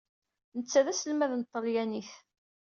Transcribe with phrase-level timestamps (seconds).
[0.57, 2.11] Netta d aselmad n tṭalyanit.